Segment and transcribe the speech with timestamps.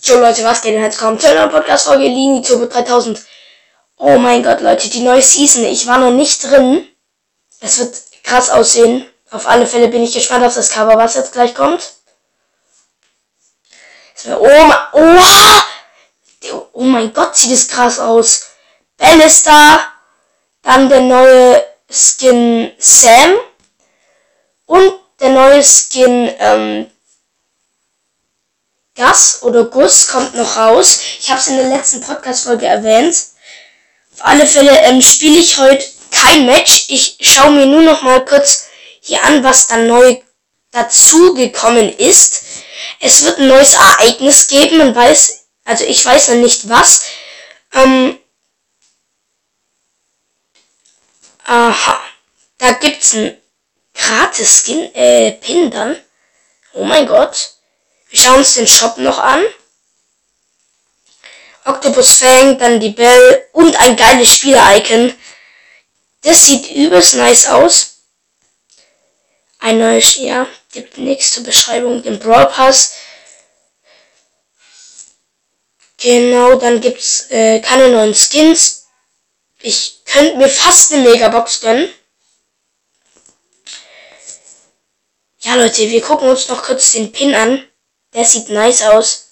[0.00, 3.20] So Leute, was geht denn jetzt kommt zu einer Podcast-Folge Lini Turbo 3000.
[3.98, 5.64] Oh mein Gott, Leute, die neue Season.
[5.64, 6.88] Ich war noch nicht drin.
[7.60, 9.06] Es wird krass aussehen.
[9.30, 11.92] Auf alle Fälle bin ich gespannt auf das Cover, was jetzt gleich kommt.
[14.26, 15.64] Oh, Oha!
[16.72, 18.46] Oh mein Gott, sieht es krass aus.
[18.96, 19.92] Ballista.
[20.62, 23.36] Dann der neue Skin Sam.
[24.64, 26.90] Und der neue Skin ähm,
[28.94, 31.00] Gas oder Guss kommt noch raus.
[31.18, 33.16] Ich habe es in der letzten Podcast-Folge erwähnt.
[34.14, 36.86] Auf alle Fälle ähm, spiele ich heute kein Match.
[36.88, 38.66] Ich schaue mir nur noch mal kurz
[39.00, 40.20] hier an, was da neu
[40.70, 42.44] dazu gekommen ist.
[43.00, 44.78] Es wird ein neues Ereignis geben.
[44.78, 47.04] Man weiß, also ich weiß noch nicht was.
[47.72, 48.18] Ähm,
[51.44, 52.00] aha.
[52.58, 53.36] Da gibt's ein
[53.94, 55.96] Gratis-Skin, äh, Pin dann.
[56.74, 57.54] Oh mein Gott.
[58.12, 59.42] Wir schauen uns den Shop noch an.
[61.64, 65.14] Octopus Fang, dann die Bell und ein geiles Spieler-Icon.
[66.20, 68.02] Das sieht übelst nice aus.
[69.60, 72.02] Ein neues, ja, gibt nichts zur Beschreibung.
[72.02, 72.96] Den Brawl Pass.
[75.96, 78.88] Genau, dann gibt's äh, keine neuen Skins.
[79.60, 81.88] Ich könnte mir fast eine Megabox gönnen.
[85.40, 87.66] Ja, Leute, wir gucken uns noch kurz den Pin an.
[88.14, 89.28] Der sieht nice aus.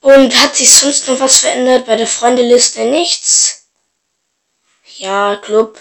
[0.00, 1.86] Und hat sich sonst noch was verändert?
[1.86, 3.66] Bei der Freundeliste nichts.
[4.98, 5.80] Ja, Club.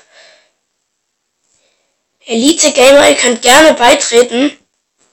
[2.26, 4.58] Elite Gamer, ihr könnt gerne beitreten.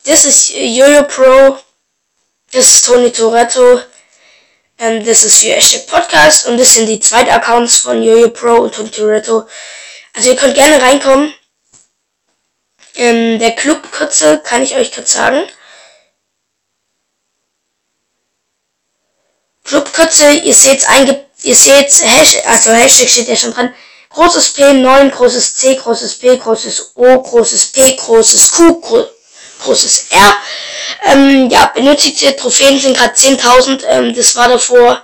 [0.05, 1.59] Das ist Jojo Pro.
[2.53, 3.81] Das ist Tony Toretto.
[4.79, 6.47] Ähm, das ist für Hashtag Podcast.
[6.47, 9.47] Und das sind die zweiten Accounts von Jojo Pro und Tony Toretto.
[10.15, 11.35] Also ihr könnt gerne reinkommen.
[12.95, 15.43] Ähm, der Clubkürze kann ich euch kurz sagen.
[19.65, 23.75] Clubkürze, ihr seht einge ihr seht Hashtag, also Hashtag steht ja schon dran.
[24.11, 29.09] Großes P, 9, großes C, großes P, großes O, großes P, großes Q, gro
[29.61, 30.35] großes R.
[31.05, 33.85] Ähm, ja, benötigte Trophäen sind gerade 10.000.
[33.87, 35.03] Ähm, das war davor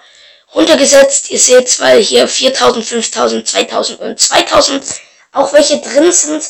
[0.54, 1.30] runtergesetzt.
[1.30, 4.82] Ihr seht, weil hier 4.000, 5.000, 2.000 und 2.000
[5.32, 6.42] auch welche drin sind.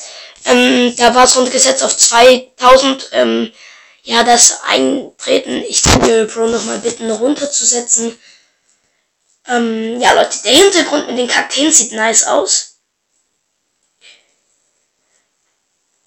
[0.48, 3.10] Ähm, da war es runtergesetzt auf 2000.
[3.12, 3.52] Ähm,
[4.02, 8.18] ja, das Eintreten, ich die Pro nochmal bitten, runterzusetzen.
[9.46, 12.78] Ähm, ja, Leute, der Hintergrund mit den Kakteen sieht nice aus.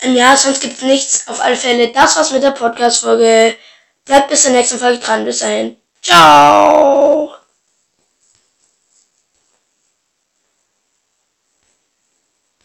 [0.02, 1.28] Ähm, ja, sonst gibt's nichts.
[1.28, 3.56] Auf alle Fälle, das war's mit der Podcast-Folge.
[4.06, 5.26] Bleibt bis zur nächsten Folge dran.
[5.26, 5.78] Bis dahin.
[6.02, 7.41] Ciao.